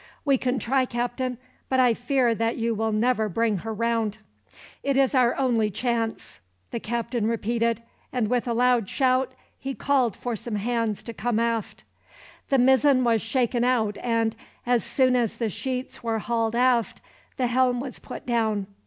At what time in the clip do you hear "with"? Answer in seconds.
8.27-8.47